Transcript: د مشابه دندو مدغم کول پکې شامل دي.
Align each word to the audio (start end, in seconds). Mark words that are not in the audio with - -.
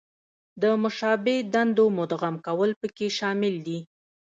د 0.61 0.63
مشابه 0.83 1.35
دندو 1.53 1.85
مدغم 1.99 2.35
کول 2.45 2.71
پکې 2.81 3.07
شامل 3.17 3.55
دي. 3.65 3.79